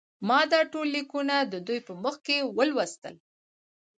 [0.27, 3.15] ما دا ټول لیکونه د دوی په مخ کې ولوستل.